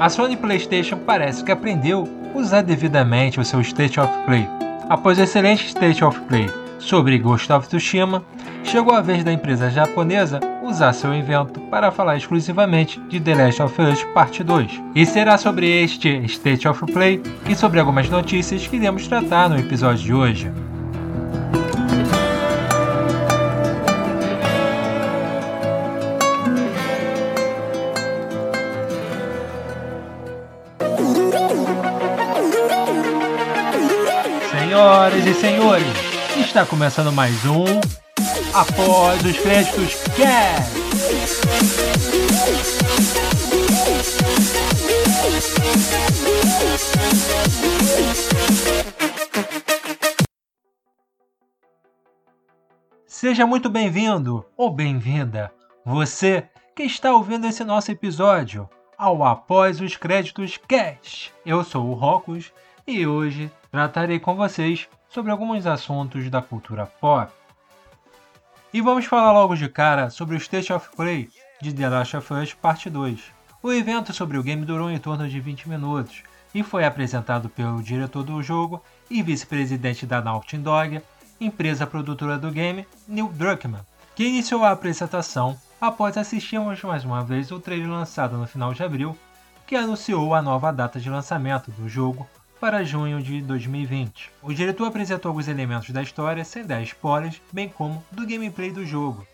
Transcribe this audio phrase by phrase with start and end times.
[0.00, 4.48] A Sony PlayStation parece que aprendeu a usar devidamente o seu State of Play.
[4.88, 6.48] Após o excelente State of Play
[6.78, 8.22] sobre Ghost of Tsushima,
[8.62, 13.60] chegou a vez da empresa japonesa usar seu evento para falar exclusivamente de The Last
[13.60, 14.80] of Us Parte 2.
[14.94, 19.58] E será sobre este State of Play e sobre algumas notícias que iremos tratar no
[19.58, 20.67] episódio de hoje.
[35.40, 35.86] Senhores,
[36.36, 37.64] está começando mais um
[38.52, 40.78] Após os Créditos Cast.
[53.06, 55.52] Seja muito bem-vindo ou bem-vinda,
[55.84, 61.32] você que está ouvindo esse nosso episódio ao Após os Créditos Cast.
[61.46, 62.52] Eu sou o Rocos
[62.84, 67.32] e hoje tratarei com vocês sobre alguns assuntos da cultura pop.
[68.72, 72.34] E vamos falar logo de cara sobre o State of Play de The Last of
[72.34, 73.32] Us Parte 2.
[73.62, 76.22] O evento sobre o game durou em torno de 20 minutos
[76.54, 81.02] e foi apresentado pelo diretor do jogo e vice-presidente da Naughty Dog,
[81.40, 83.82] empresa produtora do game, Neil Druckmann,
[84.14, 88.82] que iniciou a apresentação após assistirmos mais uma vez o trailer lançado no final de
[88.82, 89.16] abril,
[89.66, 92.28] que anunciou a nova data de lançamento do jogo
[92.60, 94.30] para junho de 2020.
[94.42, 98.84] O diretor apresentou alguns elementos da história sem dar spoilers, bem como do gameplay do
[98.84, 99.26] jogo.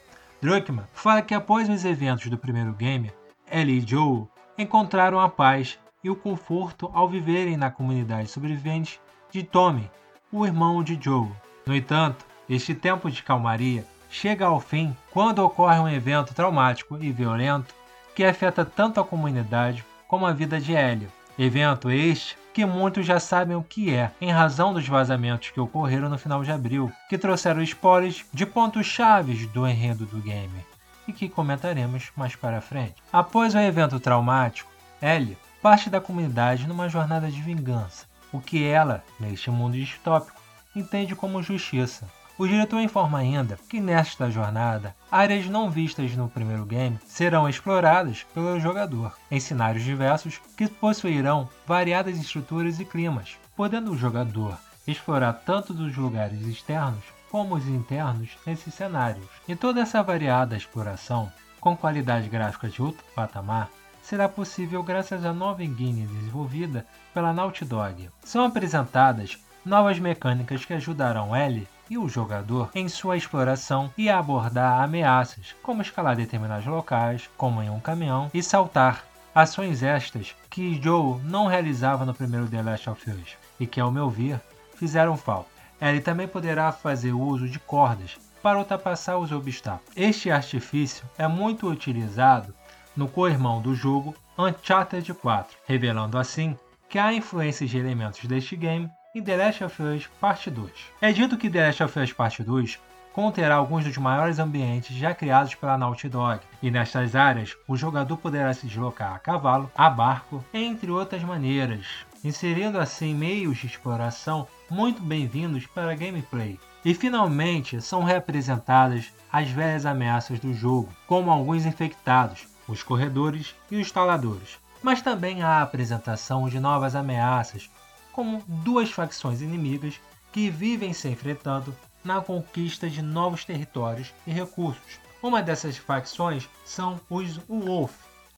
[0.42, 3.10] Druckmann fala que após os eventos do primeiro game,
[3.50, 9.42] Ellie e Joel encontraram a paz e o conforto ao viverem na comunidade sobrevivente de
[9.42, 9.90] Tommy,
[10.30, 11.32] o irmão de Joel.
[11.66, 17.10] No entanto, este tempo de calmaria chega ao fim quando ocorre um evento traumático e
[17.10, 17.74] violento
[18.14, 21.08] que afeta tanto a comunidade como a vida de Ellie.
[21.38, 26.08] Evento este que muitos já sabem o que é, em razão dos vazamentos que ocorreram
[26.08, 30.64] no final de abril, que trouxeram spoilers de pontos chaves do enredo do game,
[31.08, 32.94] e que comentaremos mais para frente.
[33.12, 34.70] Após o evento traumático,
[35.02, 40.40] Ellie parte da comunidade numa jornada de vingança, o que ela, neste mundo distópico,
[40.76, 42.08] entende como justiça.
[42.36, 48.24] O diretor informa ainda que nesta jornada, áreas não vistas no primeiro game serão exploradas
[48.34, 55.32] pelo jogador, em cenários diversos que possuirão variadas estruturas e climas, podendo o jogador explorar
[55.32, 59.26] tanto dos lugares externos como os internos nesses cenários.
[59.46, 61.30] E toda essa variada exploração,
[61.60, 63.70] com qualidade gráfica de outro patamar,
[64.02, 66.84] será possível graças à nova engine desenvolvida
[67.14, 68.10] pela Naughty Dog.
[68.24, 74.82] São apresentadas novas mecânicas que ajudarão Ellie e o jogador em sua exploração e abordar
[74.82, 79.04] ameaças, como escalar determinados locais, como em um caminhão, e saltar.
[79.34, 83.90] Ações estas que Joe não realizava no primeiro The Last of Us e que, ao
[83.90, 84.40] meu ver,
[84.76, 85.48] fizeram falta.
[85.80, 89.90] Ele também poderá fazer uso de cordas para ultrapassar os obstáculos.
[89.96, 92.54] Este artifício é muito utilizado
[92.96, 96.56] no co-irmão do jogo Uncharted 4, revelando assim
[96.88, 100.72] que há influências de elementos deste game em The Last of Us Parte 2.
[101.00, 102.80] É dito que The Last of Us Parte 2
[103.12, 108.16] conterá alguns dos maiores ambientes já criados pela Naughty Dog, e nestas áreas o jogador
[108.16, 111.86] poderá se deslocar a cavalo, a barco, entre outras maneiras,
[112.24, 116.58] inserindo assim meios de exploração muito bem-vindos para a gameplay.
[116.84, 123.76] E finalmente são representadas as velhas ameaças do jogo, como alguns infectados, os corredores e
[123.76, 124.58] os instaladores.
[124.82, 127.70] Mas também há a apresentação de novas ameaças,
[128.14, 130.00] como duas facções inimigas
[130.32, 135.00] que vivem se enfrentando na conquista de novos territórios e recursos.
[135.22, 137.92] Uma dessas facções são os Wolf,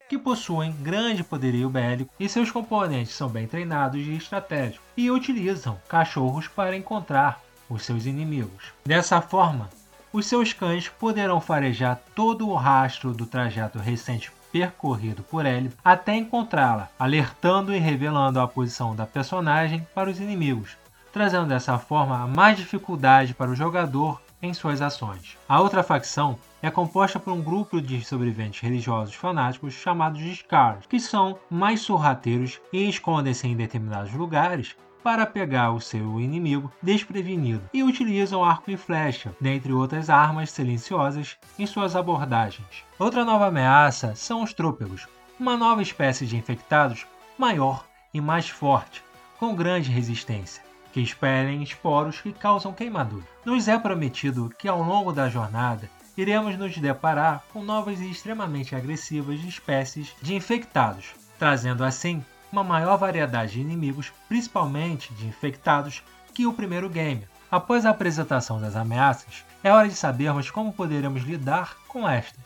[0.08, 5.78] que possuem grande poderio bélico e seus componentes são bem treinados e estratégicos e utilizam
[5.88, 8.72] cachorros para encontrar os seus inimigos.
[8.84, 9.68] Dessa forma,
[10.12, 16.16] os seus cães poderão farejar todo o rastro do trajeto recente percorrido por Ellie até
[16.16, 20.78] encontrá-la, alertando e revelando a posição da personagem para os inimigos,
[21.12, 25.36] trazendo dessa forma mais dificuldade para o jogador em suas ações.
[25.46, 30.86] A outra facção é composta por um grupo de sobreviventes religiosos fanáticos chamados de Scars,
[30.86, 34.74] que são mais sorrateiros e escondem-se em determinados lugares
[35.06, 41.36] para pegar o seu inimigo desprevenido e utilizam arco e flecha, dentre outras armas silenciosas,
[41.56, 42.82] em suas abordagens.
[42.98, 45.06] Outra nova ameaça são os trôpegos,
[45.38, 47.06] uma nova espécie de infectados
[47.38, 49.00] maior e mais forte,
[49.38, 50.60] com grande resistência,
[50.92, 53.28] que expelem esporos que causam queimadura.
[53.44, 58.74] Nos é prometido que ao longo da jornada iremos nos deparar com novas e extremamente
[58.74, 66.02] agressivas espécies de infectados, trazendo assim uma maior variedade de inimigos, principalmente de infectados,
[66.34, 67.26] que o primeiro game.
[67.50, 72.44] Após a apresentação das ameaças, é hora de sabermos como poderemos lidar com estas.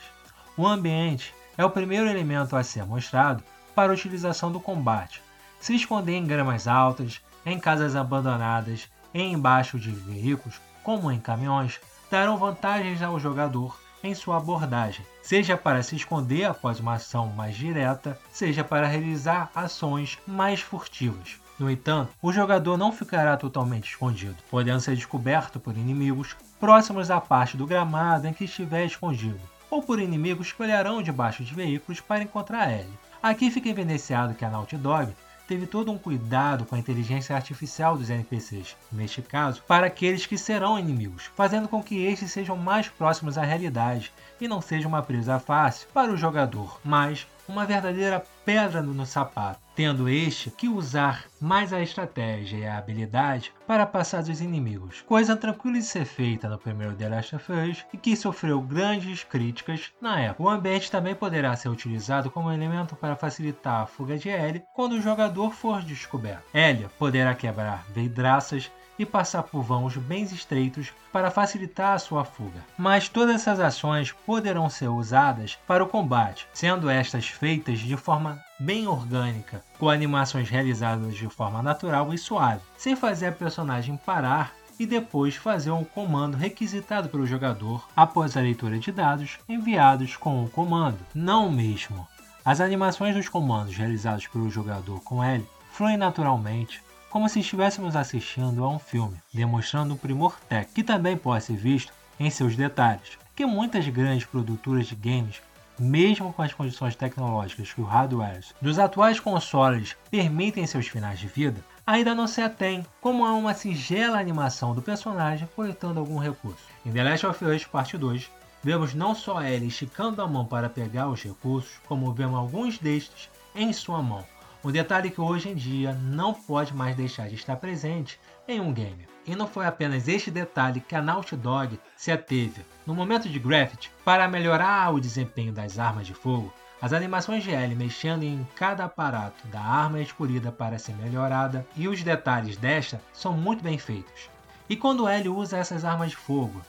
[0.57, 3.43] O ambiente é o primeiro elemento a ser mostrado
[3.75, 5.23] para a utilização do combate.
[5.61, 11.81] Se esconder em gramas altas, em casas abandonadas embaixo de veículos, como em caminhões,
[12.11, 17.57] darão vantagens ao jogador em sua abordagem, seja para se esconder após uma ação mais
[17.57, 21.41] direta, seja para realizar ações mais furtivas.
[21.59, 27.21] No entanto, o jogador não ficará totalmente escondido, podendo ser descoberto por inimigos próximos à
[27.21, 32.01] parte do gramado em que estiver escondido, ou por inimigos que olharão debaixo de veículos
[32.01, 32.99] para encontrar ele.
[33.23, 35.13] Aqui fica evidenciado que a Naughty Dog
[35.51, 40.39] teve todo um cuidado com a inteligência artificial dos NPCs, neste caso, para aqueles que
[40.39, 45.03] serão inimigos, fazendo com que estes sejam mais próximos à realidade e não seja uma
[45.03, 51.25] presa fácil para o jogador, mas uma verdadeira pedra no sapato, tendo este que usar
[51.41, 55.03] mais a estratégia e a habilidade para passar dos inimigos.
[55.03, 59.25] Coisa tranquila de ser feita no primeiro The Last of Us e que sofreu grandes
[59.25, 60.43] críticas na época.
[60.45, 64.93] O ambiente também poderá ser utilizado como elemento para facilitar a fuga de Ellie quando
[64.93, 66.45] o jogador for descoberto.
[66.55, 68.71] Ellie poderá quebrar vidraças
[69.01, 72.63] e passar por vãos bem estreitos para facilitar a sua fuga.
[72.77, 78.39] Mas todas essas ações poderão ser usadas para o combate, sendo estas feitas de forma
[78.59, 84.53] bem orgânica, com animações realizadas de forma natural e suave, sem fazer a personagem parar
[84.79, 90.45] e depois fazer um comando requisitado pelo jogador após a leitura de dados enviados com
[90.45, 90.99] o comando.
[91.15, 92.07] Não mesmo.
[92.45, 98.65] As animações dos comandos realizados pelo jogador com ele fluem naturalmente, como se estivéssemos assistindo
[98.65, 103.19] a um filme, demonstrando um primor técnico que também pode ser visto em seus detalhes,
[103.37, 105.43] que muitas grandes produtoras de games
[105.81, 111.27] mesmo com as condições tecnológicas que o hardware dos atuais consoles permitem seus finais de
[111.27, 116.63] vida, ainda não se atém, como a uma singela animação do personagem coletando algum recurso.
[116.85, 118.31] Em The Last of Us Parte 2,
[118.63, 123.31] vemos não só ele esticando a mão para pegar os recursos, como vemos alguns destes
[123.55, 124.25] em sua mão,
[124.63, 128.73] um detalhe que hoje em dia não pode mais deixar de estar presente em um
[128.73, 129.09] game.
[129.27, 132.65] E não foi apenas este detalhe que a Naughty Dog se ateve.
[132.87, 137.51] No momento de Graffiti, para melhorar o desempenho das armas de fogo, as animações de
[137.51, 143.01] Ellie mexendo em cada aparato da arma escolhida para ser melhorada e os detalhes desta
[143.13, 144.31] são muito bem feitos.
[144.69, 146.61] E quando Ellie usa essas armas de fogo,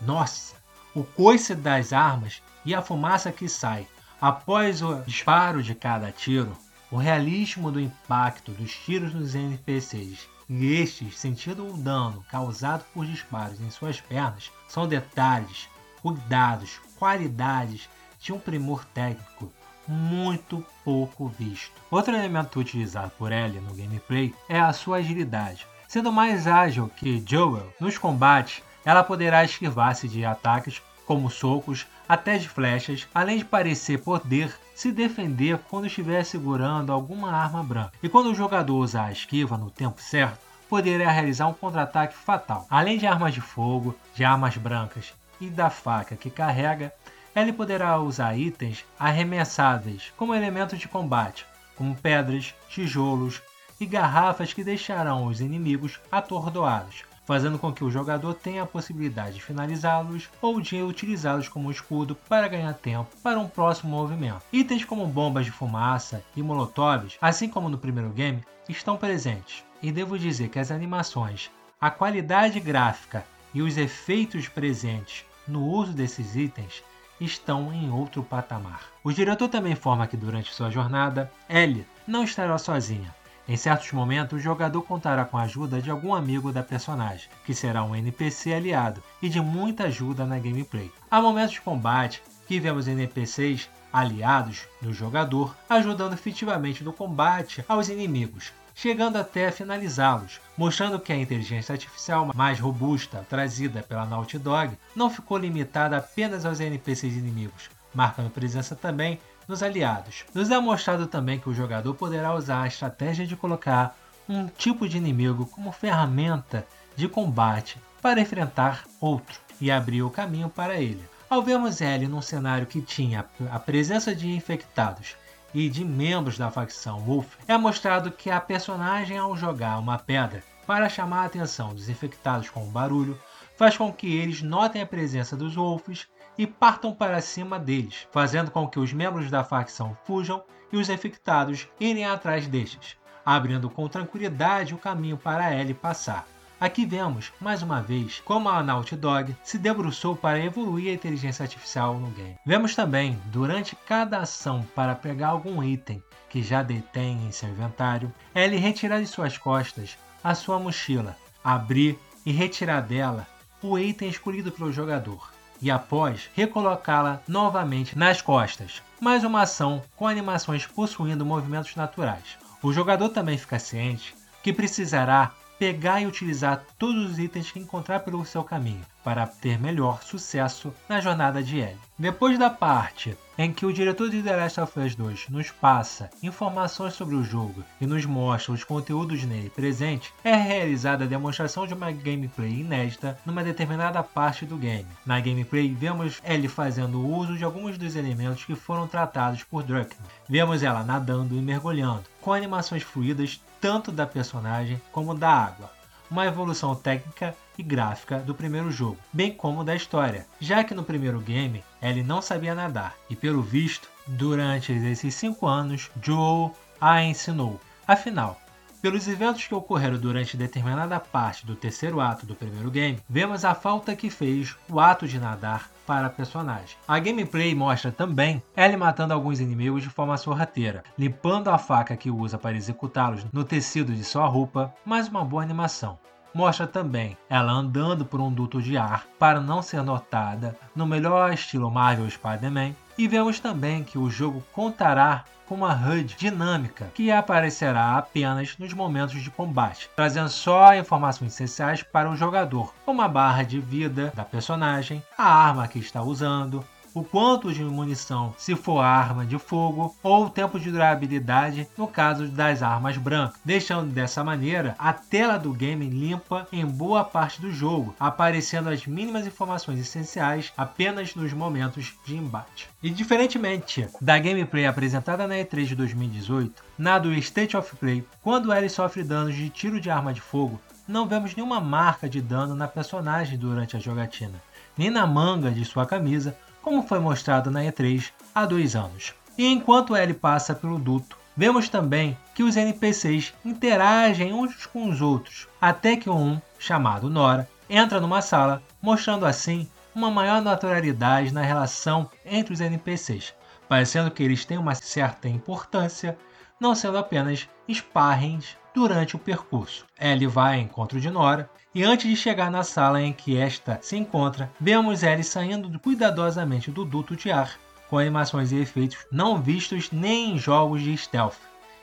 [0.00, 0.56] nossa,
[0.94, 3.86] o coice das armas e a fumaça que sai
[4.20, 6.56] após o disparo de cada tiro
[6.94, 13.04] o realismo do impacto dos tiros nos NPCs e estes sentindo o dano causado por
[13.04, 15.68] disparos em suas pernas são detalhes,
[16.00, 17.88] cuidados, qualidades
[18.20, 19.52] de um primor técnico
[19.88, 21.72] muito pouco visto.
[21.90, 25.66] Outro elemento utilizado por Ellie no gameplay é a sua agilidade.
[25.88, 32.38] Sendo mais ágil que Joel nos combates, ela poderá esquivar-se de ataques como socos, até
[32.38, 37.92] de flechas, além de parecer poder se defender quando estiver segurando alguma arma branca.
[38.02, 42.66] E quando o jogador usar a esquiva no tempo certo, poderá realizar um contra-ataque fatal.
[42.68, 46.92] Além de armas de fogo, de armas brancas e da faca que carrega,
[47.34, 53.42] ele poderá usar itens arremessáveis como elementos de combate, como pedras, tijolos
[53.80, 59.34] e garrafas que deixarão os inimigos atordoados, fazendo com que o jogador tenha a possibilidade
[59.34, 64.42] de finalizá-los ou de utilizá-los como escudo para ganhar tempo para um próximo movimento.
[64.52, 69.64] Itens como bombas de fumaça e molotovs, assim como no primeiro game, estão presentes.
[69.82, 71.50] E devo dizer que as animações,
[71.80, 76.82] a qualidade gráfica e os efeitos presentes no uso desses itens
[77.20, 78.80] estão em outro patamar.
[79.02, 83.14] O diretor também informa que durante sua jornada, Ellie não estará sozinha,
[83.46, 87.54] em certos momentos, o jogador contará com a ajuda de algum amigo da personagem, que
[87.54, 90.90] será um NPC aliado e de muita ajuda na gameplay.
[91.10, 97.88] Há momentos de combate que vemos NPCs aliados do jogador ajudando efetivamente no combate aos
[97.88, 104.76] inimigos, chegando até finalizá-los, mostrando que a inteligência artificial mais robusta trazida pela Naughty Dog
[104.96, 110.24] não ficou limitada apenas aos NPCs inimigos, marcando presença também nos aliados.
[110.34, 113.96] Nos é mostrado também que o jogador poderá usar a estratégia de colocar
[114.28, 120.48] um tipo de inimigo como ferramenta de combate para enfrentar outro e abrir o caminho
[120.48, 121.02] para ele.
[121.28, 125.16] Ao vermos ele num cenário que tinha a presença de infectados
[125.52, 130.42] e de membros da facção Wolf, é mostrado que a personagem ao jogar uma pedra
[130.66, 133.18] para chamar a atenção dos infectados com o barulho,
[133.56, 138.50] faz com que eles notem a presença dos Wolves e partam para cima deles, fazendo
[138.50, 143.88] com que os membros da facção fujam e os infectados irem atrás destes, abrindo com
[143.88, 146.26] tranquilidade o caminho para Ellie passar.
[146.60, 151.42] Aqui vemos, mais uma vez, como a Naughty Dog se debruçou para evoluir a inteligência
[151.42, 152.38] artificial no game.
[152.46, 158.12] Vemos também, durante cada ação para pegar algum item que já detém em seu inventário,
[158.34, 163.26] Ellie retirar de suas costas a sua mochila, abrir e retirar dela
[163.60, 165.33] o item escolhido pelo jogador
[165.64, 168.82] e após recolocá-la novamente nas costas.
[169.00, 172.36] Mais uma ação com animações possuindo movimentos naturais.
[172.62, 178.00] O jogador também fica ciente que precisará pegar e utilizar todos os itens que encontrar
[178.00, 181.76] pelo seu caminho para ter melhor sucesso na jornada de Ellie.
[181.98, 186.10] Depois da parte em que o diretor de The Last of Us 2 nos passa
[186.22, 191.66] informações sobre o jogo e nos mostra os conteúdos nele presentes, é realizada a demonstração
[191.66, 194.86] de uma gameplay inédita numa determinada parte do game.
[195.04, 200.08] Na gameplay, vemos Ellie fazendo uso de alguns dos elementos que foram tratados por Druckmann.
[200.28, 205.73] Vemos ela nadando e mergulhando, com animações fluídas tanto da personagem como da água
[206.10, 210.84] uma evolução técnica e gráfica do primeiro jogo, bem como da história, já que no
[210.84, 217.02] primeiro game ele não sabia nadar e, pelo visto, durante esses 5 anos, Joel a
[217.02, 217.60] ensinou.
[217.86, 218.40] Afinal,
[218.82, 223.54] pelos eventos que ocorreram durante determinada parte do terceiro ato do primeiro game, vemos a
[223.54, 226.76] falta que fez o ato de nadar para a personagem.
[226.86, 232.10] A gameplay mostra também Ellie matando alguns inimigos de forma sorrateira, limpando a faca que
[232.10, 235.98] usa para executá-los no tecido de sua roupa, mais uma boa animação.
[236.34, 241.32] Mostra também ela andando por um duto de ar para não ser notada, no melhor
[241.32, 247.12] estilo Marvel Spider-Man, e vemos também que o jogo contará com uma HUD dinâmica que
[247.12, 253.08] aparecerá apenas nos momentos de combate, trazendo só informações essenciais para o jogador, como a
[253.08, 256.64] barra de vida da personagem, a arma que está usando,
[256.94, 261.88] o quanto de munição se for arma de fogo ou o tempo de durabilidade no
[261.88, 267.40] caso das armas brancas, deixando dessa maneira a tela do game limpa em boa parte
[267.40, 272.68] do jogo, aparecendo as mínimas informações essenciais apenas nos momentos de embate.
[272.80, 278.52] E diferentemente da gameplay apresentada na E3 de 2018, na do State of Play, quando
[278.52, 282.54] Ellie sofre danos de tiro de arma de fogo, não vemos nenhuma marca de dano
[282.54, 284.42] na personagem durante a jogatina,
[284.76, 289.12] nem na manga de sua camisa como foi mostrado na E3 há dois anos.
[289.36, 295.02] E enquanto Ellie passa pelo duto, vemos também que os NPCs interagem uns com os
[295.02, 301.42] outros, até que um, chamado Nora, entra numa sala, mostrando assim uma maior naturalidade na
[301.42, 303.34] relação entre os NPCs,
[303.68, 306.16] parecendo que eles têm uma certa importância,
[306.58, 309.84] não sendo apenas sparrings durante o percurso.
[310.00, 313.78] Ellie vai ao encontro de Nora e antes de chegar na sala em que esta
[313.82, 317.58] se encontra, vemos Ellie saindo cuidadosamente do duto de ar,
[317.90, 321.38] com animações e efeitos não vistos nem em jogos de stealth.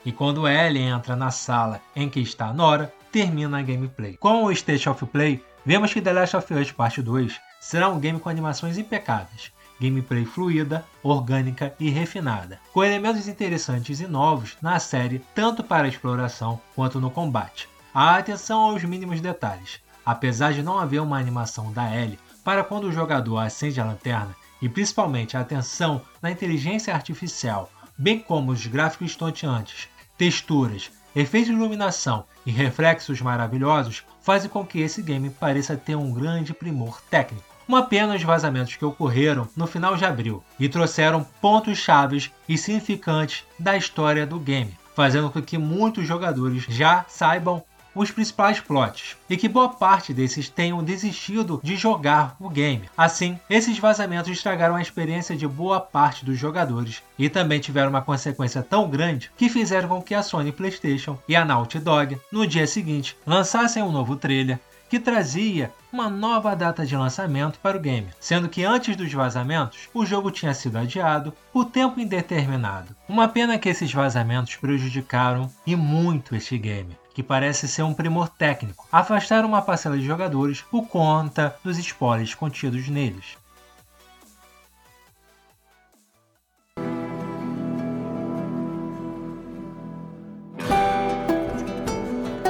[0.05, 4.17] E quando Ellie entra na sala em que está Nora, termina a gameplay.
[4.17, 8.00] Com o State of Play, vemos que The Last of Us Part 2 será um
[8.00, 14.79] game com animações impecáveis, gameplay fluida, orgânica e refinada, com elementos interessantes e novos na
[14.79, 17.70] série tanto para a exploração quanto no combate.
[17.93, 19.81] A atenção aos mínimos detalhes.
[20.05, 24.33] Apesar de não haver uma animação da Ellie para quando o jogador acende a lanterna,
[24.62, 31.55] e principalmente a atenção na inteligência artificial, bem como os gráficos estonteantes, texturas, efeitos de
[31.57, 37.43] iluminação e reflexos maravilhosos, fazem com que esse game pareça ter um grande primor técnico.
[37.67, 42.57] Uma pena os vazamentos que ocorreram no final de abril e trouxeram pontos chaves e
[42.57, 49.17] significantes da história do game, fazendo com que muitos jogadores já saibam os principais plots,
[49.29, 52.89] e que boa parte desses tenham desistido de jogar o game.
[52.98, 58.01] Assim, esses vazamentos estragaram a experiência de boa parte dos jogadores e também tiveram uma
[58.01, 62.48] consequência tão grande que fizeram com que a Sony PlayStation e a Naughty Dog, no
[62.48, 64.60] dia seguinte, lançassem um novo trailer
[64.91, 69.88] que trazia uma nova data de lançamento para o game, sendo que antes dos vazamentos
[69.93, 72.93] o jogo tinha sido adiado por tempo indeterminado.
[73.07, 78.30] Uma pena que esses vazamentos prejudicaram e muito este game que parece ser um primor
[78.30, 83.38] técnico, afastar uma parcela de jogadores por conta dos spoilers contidos neles.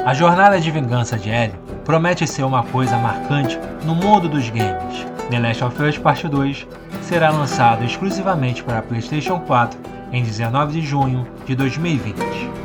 [0.03, 5.05] A jornada de vingança de Ellie promete ser uma coisa marcante no mundo dos games.
[5.29, 6.67] The Last of Us Part 2
[7.03, 9.79] será lançado exclusivamente para PlayStation 4
[10.11, 12.60] em 19 de junho de 2020.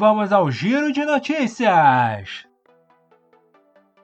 [0.00, 2.46] Vamos ao giro de notícias!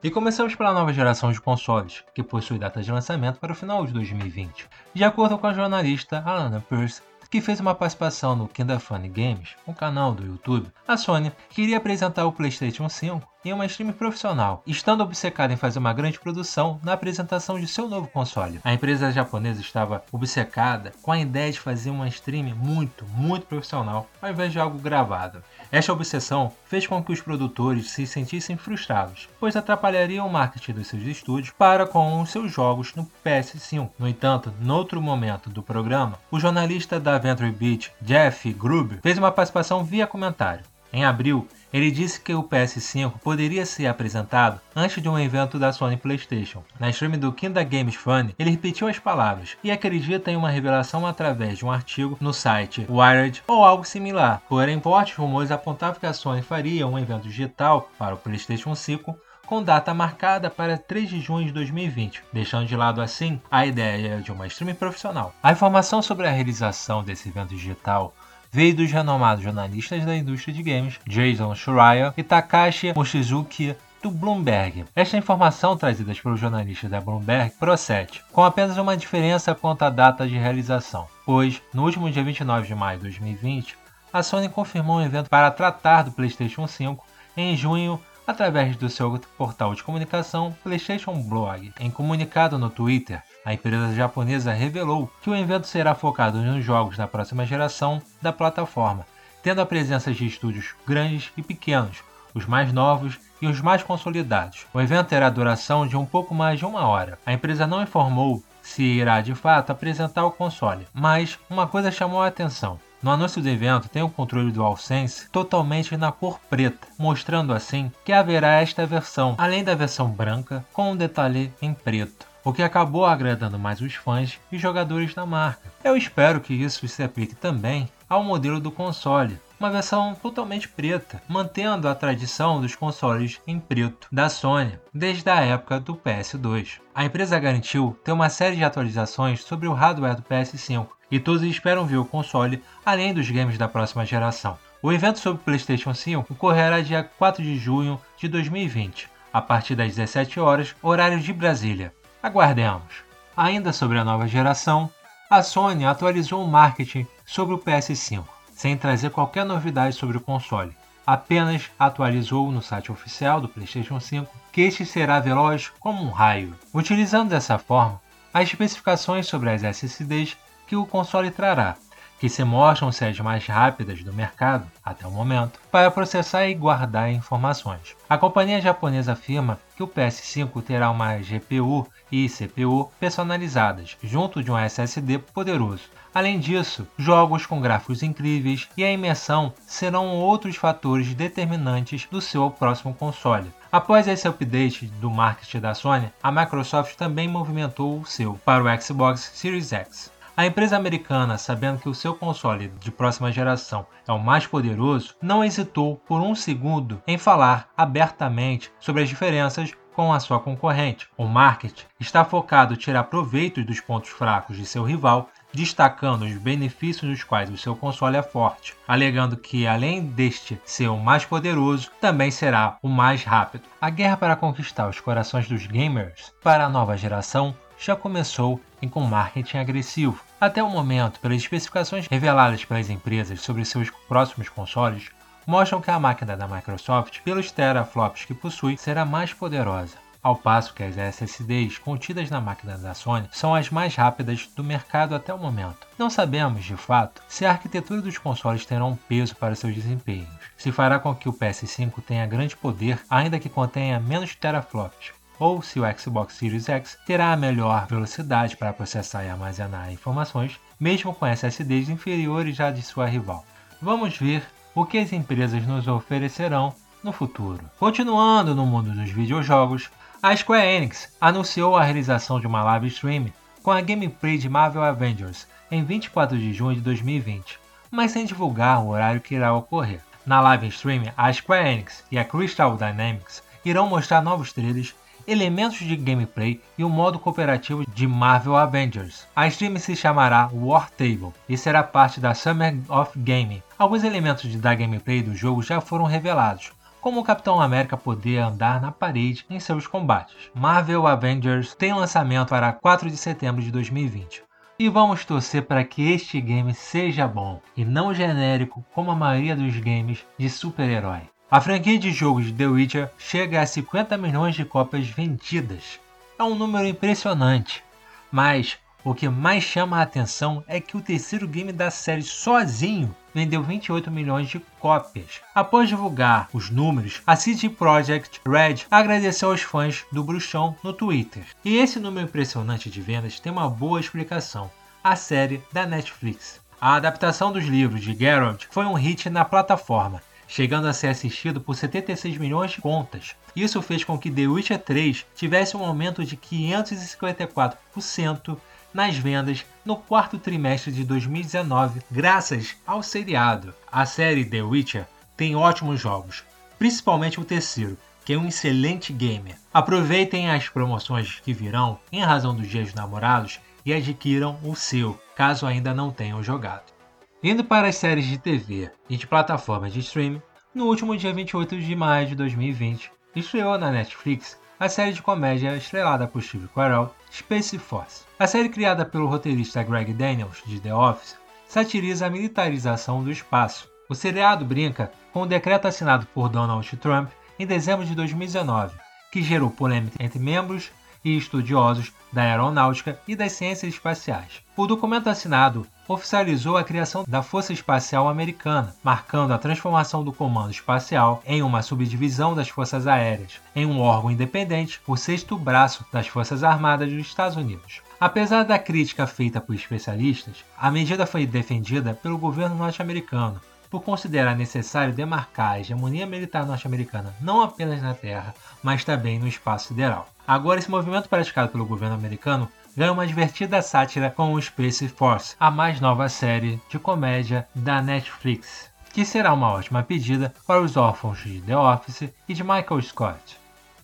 [0.02, 3.86] E começamos pela nova geração de consoles, que possui data de lançamento para o final
[3.86, 4.68] de 2020.
[4.92, 7.00] De acordo com a jornalista Alana Pierce,
[7.30, 11.78] que fez uma participação no Kinda Funny Games, um canal do YouTube, a Sony queria
[11.78, 16.80] apresentar o PlayStation 5 em uma stream profissional, estando obcecada em fazer uma grande produção
[16.82, 18.60] na apresentação de seu novo console.
[18.64, 24.08] A empresa japonesa estava obcecada com a ideia de fazer uma stream muito, muito profissional,
[24.20, 25.42] ao invés de algo gravado.
[25.70, 30.86] Esta obsessão fez com que os produtores se sentissem frustrados, pois atrapalharia o marketing dos
[30.86, 33.90] seus estúdios para com os seus jogos no PS5.
[33.98, 39.32] No entanto, noutro momento do programa, o jornalista da Venture Beat, Jeff Gruber, fez uma
[39.32, 40.64] participação via comentário.
[40.96, 45.70] Em abril, ele disse que o PS5 poderia ser apresentado antes de um evento da
[45.70, 46.64] Sony PlayStation.
[46.80, 51.06] Na stream do Kinda Games Fun, ele repetiu as palavras e acredita em uma revelação
[51.06, 54.40] através de um artigo no site Wired ou algo similar.
[54.48, 59.14] Porém, fortes rumores apontavam que a Sony faria um evento digital para o PlayStation 5
[59.46, 64.20] com data marcada para 3 de junho de 2020, deixando de lado assim a ideia
[64.20, 65.34] de uma stream profissional.
[65.42, 68.14] A informação sobre a realização desse evento digital
[68.56, 74.86] veio dos renomados jornalistas da indústria de games Jason Schreier e Takashi Mochizuki do Bloomberg.
[74.96, 80.26] Esta informação trazida pelo jornalista da Bloomberg procede, com apenas uma diferença quanto à data
[80.26, 83.76] de realização, pois, no último dia 29 de maio de 2020,
[84.10, 87.04] a Sony confirmou um evento para tratar do PlayStation 5
[87.36, 91.72] em junho através do seu portal de comunicação PlayStation Blog.
[91.78, 96.96] Em comunicado no Twitter, a empresa japonesa revelou que o evento será focado nos jogos
[96.96, 99.06] da próxima geração da plataforma,
[99.42, 102.02] tendo a presença de estúdios grandes e pequenos,
[102.34, 104.66] os mais novos e os mais consolidados.
[104.74, 107.18] O evento terá duração de um pouco mais de uma hora.
[107.24, 112.20] A empresa não informou se irá de fato apresentar o console, mas uma coisa chamou
[112.20, 112.80] a atenção.
[113.06, 117.88] No anúncio do evento tem o controle do DualSense totalmente na cor preta, mostrando assim
[118.04, 122.62] que haverá esta versão, além da versão branca, com um detalhe em preto o que
[122.62, 125.72] acabou agradando mais os fãs e jogadores da marca.
[125.82, 131.22] Eu espero que isso se aplique também ao modelo do console, uma versão totalmente preta,
[131.28, 136.80] mantendo a tradição dos consoles em preto da Sony desde a época do PS2.
[136.94, 141.42] A empresa garantiu ter uma série de atualizações sobre o hardware do PS5 e todos
[141.42, 144.58] esperam ver o console além dos games da próxima geração.
[144.82, 149.74] O evento sobre o PlayStation 5 ocorrerá dia 4 de junho de 2020, a partir
[149.74, 151.92] das 17 horas, horário de Brasília.
[152.22, 153.04] Aguardemos.
[153.36, 154.90] Ainda sobre a nova geração,
[155.28, 158.24] a Sony atualizou o marketing sobre o PS5,
[158.56, 160.74] sem trazer qualquer novidade sobre o console.
[161.06, 166.56] Apenas atualizou no site oficial do PlayStation 5 que este será veloz como um raio,
[166.74, 168.00] utilizando dessa forma
[168.32, 171.76] as especificações sobre as SSDs que o console trará,
[172.18, 176.54] que se mostram ser as mais rápidas do mercado até o momento para processar e
[176.54, 177.96] guardar informações.
[178.08, 184.50] A companhia japonesa afirma que o PS5 terá uma GPU e CPU personalizadas, junto de
[184.50, 185.84] um SSD poderoso.
[186.14, 192.50] Além disso, jogos com gráficos incríveis e a imersão serão outros fatores determinantes do seu
[192.50, 193.52] próximo console.
[193.70, 198.80] Após esse update do marketing da Sony, a Microsoft também movimentou o seu para o
[198.80, 200.15] Xbox Series X.
[200.36, 205.14] A empresa americana, sabendo que o seu console de próxima geração é o mais poderoso,
[205.22, 211.08] não hesitou por um segundo em falar abertamente sobre as diferenças com a sua concorrente.
[211.16, 216.36] O marketing está focado em tirar proveito dos pontos fracos de seu rival, destacando os
[216.36, 221.24] benefícios dos quais o seu console é forte, alegando que além deste ser o mais
[221.24, 223.64] poderoso, também será o mais rápido.
[223.80, 228.88] A guerra para conquistar os corações dos gamers para a nova geração já começou e
[228.88, 230.22] com marketing agressivo.
[230.40, 235.10] Até o momento, pelas especificações reveladas pelas empresas sobre seus próximos consoles,
[235.46, 240.74] mostram que a máquina da Microsoft, pelos teraflops que possui, será mais poderosa, ao passo
[240.74, 245.32] que as SSDs contidas na máquina da Sony são as mais rápidas do mercado até
[245.32, 245.86] o momento.
[245.96, 250.28] Não sabemos, de fato, se a arquitetura dos consoles terá um peso para seus desempenhos,
[250.56, 255.62] se fará com que o PS5 tenha grande poder, ainda que contenha menos teraflops, ou
[255.62, 261.14] se o Xbox Series X terá a melhor velocidade para processar e armazenar informações, mesmo
[261.14, 263.44] com SSDs inferiores à de sua rival.
[263.80, 264.42] Vamos ver
[264.74, 267.60] o que as empresas nos oferecerão no futuro.
[267.78, 269.90] Continuando no mundo dos videojogos,
[270.22, 273.26] a Square Enix anunciou a realização de uma live stream
[273.62, 277.58] com a gameplay de Marvel Avengers em 24 de junho de 2020,
[277.90, 280.00] mas sem divulgar o horário que irá ocorrer.
[280.24, 284.94] Na live stream, a Square Enix e a Crystal Dynamics irão mostrar novos trailers
[285.26, 289.26] elementos de gameplay e o um modo cooperativo de Marvel Avengers.
[289.34, 293.62] A stream se chamará War Table e será parte da Summer of Gaming.
[293.78, 298.80] Alguns elementos da gameplay do jogo já foram revelados, como o Capitão América poder andar
[298.80, 300.34] na parede em seus combates.
[300.54, 304.44] Marvel Avengers tem lançamento para 4 de setembro de 2020.
[304.78, 309.56] E vamos torcer para que este game seja bom e não genérico como a maioria
[309.56, 311.22] dos games de super-herói.
[311.48, 316.00] A franquia de jogos de The Witcher chega a 50 milhões de cópias vendidas.
[316.36, 317.84] É um número impressionante,
[318.32, 323.14] mas o que mais chama a atenção é que o terceiro game da série sozinho
[323.32, 325.40] vendeu 28 milhões de cópias.
[325.54, 331.44] Após divulgar os números, a CD Projekt Red agradeceu aos fãs do Bruxão no Twitter.
[331.64, 334.68] E esse número impressionante de vendas tem uma boa explicação:
[335.02, 336.60] a série da Netflix.
[336.80, 341.60] A adaptação dos livros de Geralt foi um hit na plataforma chegando a ser assistido
[341.60, 343.34] por 76 milhões de contas.
[343.54, 348.56] Isso fez com que The Witcher 3 tivesse um aumento de 554%
[348.92, 353.74] nas vendas no quarto trimestre de 2019, graças ao seriado.
[353.90, 355.06] A série The Witcher
[355.36, 356.42] tem ótimos jogos,
[356.78, 359.56] principalmente o terceiro, que é um excelente gamer.
[359.72, 365.20] Aproveitem as promoções que virão em razão dos Dias dos Namorados e adquiram o seu,
[365.36, 366.95] caso ainda não tenham jogado.
[367.42, 370.40] Indo para as séries de TV e de plataformas de streaming,
[370.74, 375.76] no último dia 28 de maio de 2020, estreou na Netflix a série de comédia
[375.76, 378.24] estrelada por Steve Carell, Space Force.
[378.38, 381.36] A série criada pelo roteirista Greg Daniels, de The Office,
[381.68, 383.88] satiriza a militarização do espaço.
[384.08, 388.96] O seriado brinca com o decreto assinado por Donald Trump em dezembro de 2019,
[389.30, 390.90] que gerou polêmica entre membros
[391.26, 394.62] e estudiosos da aeronáutica e das ciências espaciais.
[394.76, 400.70] O documento assinado oficializou a criação da Força Espacial Americana, marcando a transformação do Comando
[400.70, 406.28] Espacial em uma subdivisão das Forças Aéreas, em um órgão independente, o sexto braço das
[406.28, 408.02] Forças Armadas dos Estados Unidos.
[408.20, 413.60] Apesar da crítica feita por especialistas, a medida foi defendida pelo governo norte-americano,
[413.90, 419.48] por considerar necessário demarcar a hegemonia militar norte-americana não apenas na Terra, mas também no
[419.48, 420.28] espaço sideral.
[420.46, 425.56] Agora, esse movimento praticado pelo governo americano ganha uma divertida sátira com o Space Force,
[425.58, 430.96] a mais nova série de comédia da Netflix, que será uma ótima pedida para os
[430.96, 433.58] órfãos de The Office e de Michael Scott.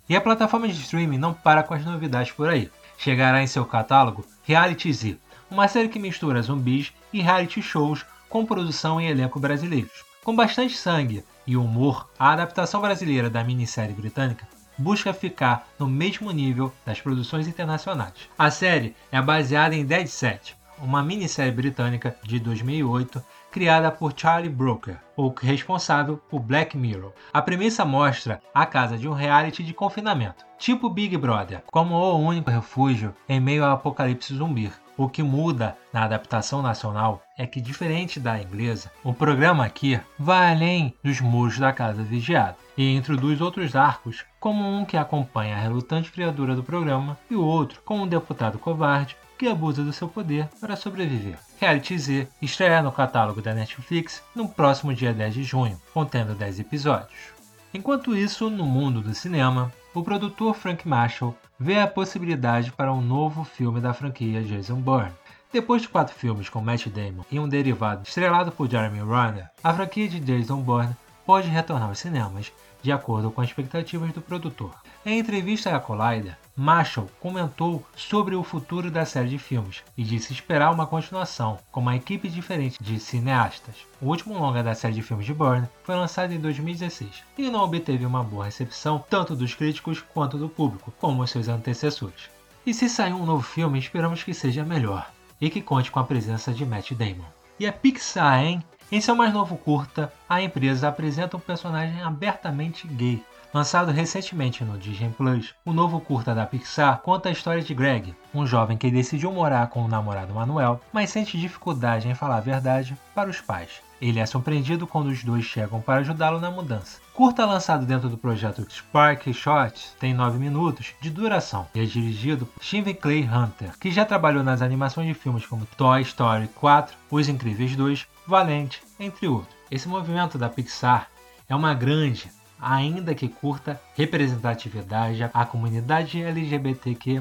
[0.08, 2.68] E a plataforma de streaming não para com as novidades por aí.
[2.98, 8.44] Chegará em seu catálogo Reality Z, uma série que mistura zumbis e reality shows com
[8.44, 10.04] produção e elenco brasileiros.
[10.24, 14.46] Com bastante sangue e humor, a adaptação brasileira da minissérie britânica
[14.82, 18.28] busca ficar no mesmo nível das produções internacionais.
[18.36, 24.50] A série é baseada em Dead Set, uma minissérie britânica de 2008 criada por Charlie
[24.50, 27.12] Brooker, o responsável por Black Mirror.
[27.32, 32.18] A premissa mostra a casa de um reality de confinamento, tipo Big Brother, como o
[32.18, 34.72] único refúgio em meio ao apocalipse zumbi.
[35.02, 40.52] O que muda na adaptação nacional é que, diferente da inglesa, o programa aqui vai
[40.52, 45.58] além dos muros da casa vigiada e introduz outros arcos, como um que acompanha a
[45.58, 50.06] relutante criadora do programa e o outro com um deputado covarde que abusa do seu
[50.06, 51.36] poder para sobreviver.
[51.58, 56.60] Reality Z estreia no catálogo da Netflix no próximo dia 10 de junho, contendo 10
[56.60, 57.32] episódios.
[57.74, 63.00] Enquanto isso, no mundo do cinema, o produtor Frank Marshall vê a possibilidade para um
[63.00, 65.12] novo filme da franquia Jason Bourne.
[65.52, 69.74] Depois de quatro filmes com Matt Damon e um derivado estrelado por Jeremy Renner, a
[69.74, 72.50] franquia de Jason Bourne pode retornar aos cinemas,
[72.82, 74.74] de acordo com as expectativas do produtor.
[75.04, 80.32] Em entrevista à Collider, Marshall comentou sobre o futuro da série de filmes e disse
[80.32, 83.74] esperar uma continuação com uma equipe diferente de cineastas.
[84.00, 87.64] O último longa da série de filmes de Bourne foi lançado em 2016 e não
[87.64, 92.30] obteve uma boa recepção tanto dos críticos quanto do público, como seus antecessores.
[92.64, 96.04] E se sair um novo filme, esperamos que seja melhor e que conte com a
[96.04, 97.24] presença de Matt Damon.
[97.58, 98.62] E a Pixar, hein?
[98.92, 103.24] Em seu mais novo curta, a empresa apresenta um personagem abertamente gay,
[103.54, 108.14] Lançado recentemente no Disney Plus, o novo curta da Pixar conta a história de Greg,
[108.34, 112.40] um jovem que decidiu morar com o namorado Manuel, mas sente dificuldade em falar a
[112.40, 113.82] verdade para os pais.
[114.00, 116.98] Ele é surpreendido quando os dois chegam para ajudá-lo na mudança.
[117.12, 122.46] Curta lançado dentro do projeto Spark Shots tem 9 minutos de duração e é dirigido
[122.46, 126.96] por Steven Clay Hunter, que já trabalhou nas animações de filmes como Toy Story 4,
[127.10, 129.54] Os Incríveis 2, Valente, entre outros.
[129.70, 131.08] Esse movimento da Pixar
[131.46, 132.30] é uma grande,
[132.62, 137.20] ainda que curta, representatividade à comunidade LGBTQ+.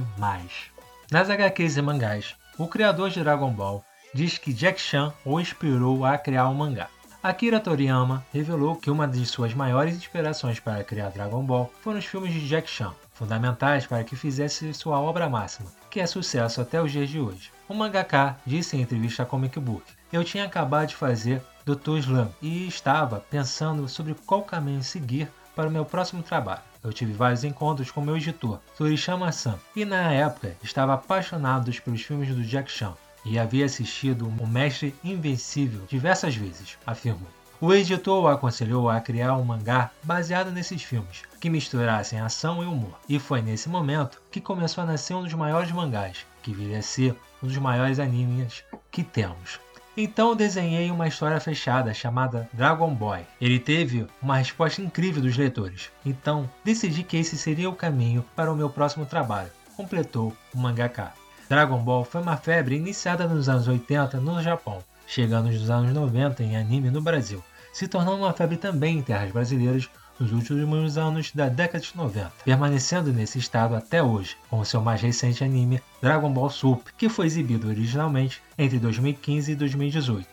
[1.11, 6.05] Nas HQs e mangás, o criador de Dragon Ball diz que Jack Chan o inspirou
[6.05, 6.87] a criar o um mangá.
[7.23, 12.05] Akira Toriyama revelou que uma de suas maiores inspirações para criar Dragon Ball foram os
[12.05, 16.81] filmes de Jack Chan, fundamentais para que fizesse sua obra máxima, que é sucesso até
[16.81, 17.51] os dias de hoje.
[17.71, 19.81] O mangaka disse em entrevista à Comic Book:
[20.11, 21.99] Eu tinha acabado de fazer Dr.
[21.99, 26.59] Slam e estava pensando sobre qual caminho seguir para o meu próximo trabalho.
[26.83, 32.01] Eu tive vários encontros com meu editor, Toriyama San, e na época estava apaixonado pelos
[32.01, 37.29] filmes do Jack Chan e havia assistido O Mestre Invencível diversas vezes, afirmou.
[37.61, 42.65] O editor o aconselhou a criar um mangá baseado nesses filmes, que misturassem ação e
[42.65, 42.99] humor.
[43.07, 46.81] E foi nesse momento que começou a nascer um dos maiores mangás, que viria a
[46.81, 49.59] ser um dos maiores animes que temos.
[49.95, 53.21] Então desenhei uma história fechada chamada Dragon Boy.
[53.39, 55.89] Ele teve uma resposta incrível dos leitores.
[56.05, 61.13] Então decidi que esse seria o caminho para o meu próximo trabalho, completou o mangaka.
[61.49, 66.41] Dragon Ball foi uma febre iniciada nos anos 80 no Japão, chegando nos anos 90
[66.41, 69.89] em anime no Brasil se tornou uma febre também em terras brasileiras
[70.21, 75.01] nos últimos anos da década de 90, permanecendo nesse estado até hoje, com seu mais
[75.01, 80.27] recente anime Dragon Ball Super, que foi exibido originalmente entre 2015 e 2018,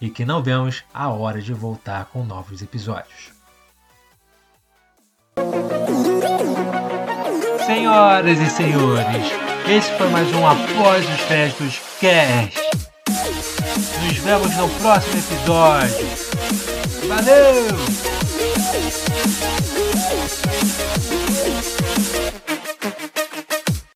[0.00, 3.32] e que não vemos a hora de voltar com novos episódios.
[7.64, 9.26] Senhoras e senhores,
[9.68, 12.58] esse foi mais um Após os Créditos Cast.
[14.04, 16.08] Nos vemos no próximo episódio.
[17.06, 17.97] Valeu!
[18.70, 19.08] Música